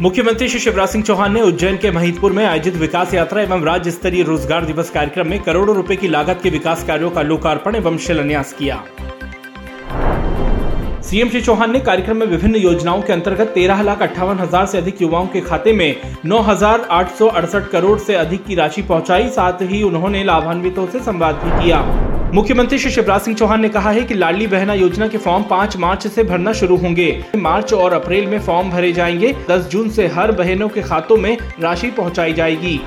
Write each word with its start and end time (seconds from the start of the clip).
मुख्यमंत्री 0.00 0.48
श्री 0.48 0.58
शिवराज 0.60 0.88
सिंह 0.88 1.02
चौहान 1.04 1.32
ने 1.32 1.40
उज्जैन 1.42 1.76
के 1.76 1.90
महितपुर 1.90 2.32
में 2.32 2.44
आयोजित 2.44 2.74
विकास 2.76 3.14
यात्रा 3.14 3.40
एवं 3.42 3.62
राज्य 3.64 3.90
स्तरीय 3.90 4.22
रोज़गार 4.22 4.64
दिवस 4.64 4.90
कार्यक्रम 4.90 5.28
में 5.28 5.38
करोड़ों 5.42 5.74
रुपए 5.76 5.96
की 5.96 6.08
लागत 6.08 6.40
के 6.42 6.50
विकास 6.50 6.84
कार्यों 6.86 7.10
का 7.10 7.22
लोकार्पण 7.22 7.76
एवं 7.76 7.96
शिलान्यास 7.98 8.52
किया। 8.52 8.76
सीएम 11.02 11.28
श्री 11.28 11.40
चौहान 11.40 11.72
ने 11.72 11.80
कार्यक्रम 11.80 12.16
में 12.16 12.26
विभिन्न 12.26 12.56
योजनाओं 12.56 13.02
के 13.02 13.12
अंतर्गत 13.12 13.48
तेरह 13.48 13.82
लाख 13.82 14.02
अट्ठावन 14.02 14.38
हज़ार 14.38 14.66
से 14.66 14.78
अधिक 14.78 15.02
युवाओं 15.02 15.26
के 15.26 15.40
खाते 15.40 15.72
में 15.72 15.94
नौ 16.24 16.40
हज़ार 16.42 16.86
आठ 16.90 17.10
सौ 17.14 17.28
अड़सठ 17.30 17.68
करोड़ 17.70 17.98
से 17.98 18.14
अधिक 18.16 18.44
की 18.44 18.54
राशि 18.54 18.82
पहुंचाई, 18.82 19.28
साथ 19.30 19.62
ही 19.62 19.82
उन्होंने 19.82 20.22
लाभान्वितों 20.24 20.86
से 20.86 21.00
संवाद 21.00 21.42
भी 21.44 21.62
किया। 21.62 21.82
मुख्यमंत्री 22.34 22.78
श्री 22.78 22.90
शिवराज 22.90 23.20
सिंह 23.20 23.36
चौहान 23.36 23.60
ने 23.60 23.68
कहा 23.68 23.90
है 23.90 24.02
कि 24.02 24.14
लाडली 24.14 24.46
बहना 24.46 24.74
योजना 24.74 25.08
के 25.08 25.18
फॉर्म 25.18 25.42
5 25.42 25.76
मार्च 25.76 26.06
से 26.06 26.24
भरना 26.24 26.52
शुरू 26.52 26.76
होंगे। 26.76 27.24
मार्च 27.36 27.72
और 27.72 27.92
अप्रैल 27.92 28.26
में 28.26 28.40
फॉर्म 28.40 28.70
भरे 28.70 28.92
जाएँगे। 28.92 29.34
10 29.50 29.68
जून 29.68 29.88
से 29.90 30.06
हर 30.06 30.32
बहनों 30.32 30.68
के 30.68 30.82
खातों 30.82 31.16
में 31.16 31.38
राशि 31.60 31.90
पहुंचाई 31.90 32.32
जाएगी। 32.32 32.80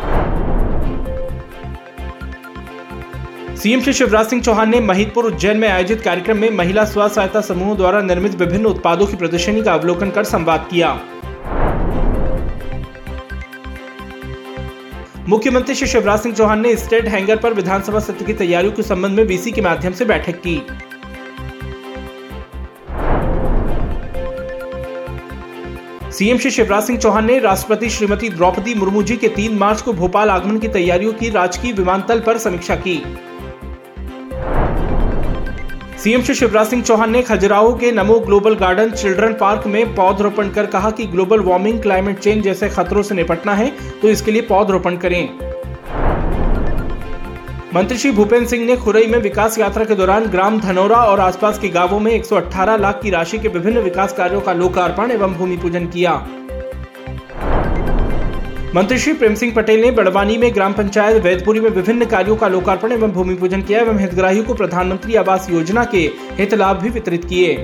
सीएम 3.57 3.81
श्री 3.81 3.93
शिवराज 3.93 4.25
सिंह 4.25 4.41
चौहान 4.41 4.69
ने 4.69 4.79
महितपुर 4.79 5.25
उज्जैन 5.25 5.57
में 5.57 5.69
आयोजित 5.69 6.01
कार्यक्रम 6.01 6.37
में 6.37 6.49
महिला 6.49 6.85
स्व 6.85 7.07
सहायता 7.07 7.41
समूहों 7.41 7.77
द्वारा 7.77 8.01
निर्मित 8.01 8.35
विभिन्न 8.35 8.65
उत्पादों 8.65 9.07
की 9.07 9.15
प्रदर्शनी 9.15 9.61
का 9.61 9.73
अवलोकन 9.73 10.09
कर 10.09 10.23
संवाद 10.23 10.67
किया। 10.71 10.99
मुख्यमंत्री 15.29 15.73
श्री 15.75 15.87
शिवराज 15.87 16.19
सिंह 16.19 16.33
चौहान 16.35 16.61
ने 16.61 16.75
स्टेट 16.75 17.07
हैंगर 17.07 17.37
पर 17.37 17.53
विधानसभा 17.53 17.99
सत्र 17.99 18.25
की 18.25 18.33
तैयारियों 18.33 18.73
के 18.73 18.83
संबंध 18.83 19.15
में 19.15 19.27
बीसी 19.27 19.51
के 19.51 19.61
माध्यम 19.61 19.93
से 19.93 20.05
बैठक 20.05 20.41
की। 20.45 20.55
सीएम 26.11 26.37
श्री 26.37 26.51
शिवराज 26.51 26.83
सिंह 26.83 26.99
चौहान 26.99 27.25
ने 27.25 27.39
राष्ट्रपति 27.39 27.89
श्रीमती 27.89 28.29
द्रौपदी 28.29 28.73
मुर्मू 28.75 29.03
जी 29.03 29.17
के 29.17 29.29
3 29.29 29.57
मार्च 29.59 29.81
को 29.81 29.93
भोपाल 29.93 30.29
आगमन 30.29 30.57
की 30.59 30.67
तैयारियों 30.67 31.13
की 31.13 31.29
राजकीय 31.29 31.73
विमानतल 31.73 32.19
पर 32.19 32.37
समीक्षा 32.37 32.75
की। 32.75 32.97
सीएम 36.01 36.21
श्री 36.21 36.33
शिवराज 36.35 36.67
सिंह 36.67 36.81
चौहान 36.83 37.11
ने 37.11 37.21
खजुराहो 37.21 37.73
के 37.73 37.91
नमो 37.91 38.13
ग्लोबल 38.19 38.55
गार्डन 38.55 38.91
चिल्ड्रन 38.91 39.33
पार्क 39.33 39.65
में 39.67 39.93
पौधरोपण 39.95 40.49
कर 40.49 40.65
कहा 40.65 40.89
कि 40.91 41.05
ग्लोबल 41.05 41.39
वार्मिंग, 41.39 41.81
क्लाइमेट 41.81 42.19
चेंज 42.19 42.43
जैसे 42.43 42.69
खतरों 42.69 43.03
से 43.03 43.15
निपटना 43.15 43.53
है 43.55 43.69
तो 44.01 44.09
इसके 44.09 44.31
लिए 44.31 44.41
पौधरोपण 44.41 44.97
करें। 44.97 45.29
मंत्री 47.75 47.97
श्री 47.97 48.11
भूपेन्द्र 48.11 48.49
सिंह 48.49 48.65
ने 48.65 48.77
खुरई 48.77 49.05
में 49.07 49.17
विकास 49.19 49.57
यात्रा 49.59 49.85
के 49.85 49.95
दौरान 49.95 50.25
ग्राम 50.27 50.59
धनौरा 50.59 51.03
और 51.03 51.19
आसपास 51.19 51.59
के 51.59 51.69
गाँवों 51.69 51.99
में 51.99 52.11
118 52.13 52.79
लाख 52.79 52.99
की 53.03 53.09
राशि 53.09 53.37
के 53.37 53.47
विभिन्न 53.49 53.79
विकास 53.81 54.13
कार्यों 54.13 54.41
का 54.41 54.53
लोकार्पण 54.53 55.11
एवं 55.11 55.33
भूमि 55.33 55.57
पूजन 55.57 55.85
किया। 55.87 56.13
मंत्री 58.75 58.97
श्री 58.97 59.13
प्रेम 59.13 59.33
सिंह 59.35 59.53
पटेल 59.53 59.81
ने 59.81 59.89
बड़वानी 59.91 60.37
में 60.37 60.53
ग्राम 60.55 60.73
पंचायत 60.73 61.21
वैदपुरी 61.23 61.59
में 61.59 61.69
विभिन्न 61.69 62.05
कार्यों 62.05 62.35
का 62.35 62.47
लोकार्पण 62.47 62.91
एवं 62.91 63.11
भूमि 63.11 63.33
पूजन 63.35 63.61
किया 63.61 63.79
एवं 63.79 63.97
हितग्राहियों 63.99 64.43
को 64.43 64.53
प्रधानमंत्री 64.53 65.15
आवास 65.15 65.49
योजना 65.49 65.83
के 65.85 65.99
हित 66.37 66.53
लाभ 66.53 66.77
भी 66.81 66.89
वितरित 66.89 67.25
किए। 67.25 67.55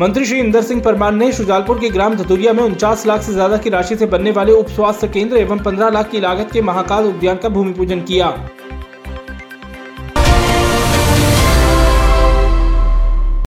मंत्री 0.00 0.24
श्री 0.24 0.38
इंदर 0.38 0.62
सिंह 0.62 0.80
परमार 0.82 1.12
ने 1.12 1.32
शुजालपुर 1.32 1.78
के 1.78 1.90
ग्राम 1.90 2.16
धतुरिया 2.16 2.52
में 2.52 2.62
उनचास 2.62 3.06
लाख 3.06 3.22
से 3.22 3.32
ज़्यादा 3.32 3.56
की 3.56 3.70
राशि 3.70 3.96
से 3.96 4.06
बनने 4.06 4.30
वाले 4.30 4.52
उप 4.52 4.68
स्वास्थ्य 4.68 5.08
केंद्र 5.08 5.36
एवं 5.36 5.58
पंद्रह 5.58 5.90
लाख 5.90 6.10
की 6.10 6.20
लागत 6.20 6.52
के 6.52 6.62
महाकाल 6.62 7.06
उद्यान 7.06 7.36
का 7.36 7.48
भूमि 7.48 7.72
पूजन 7.72 8.00
किया। 8.02 8.36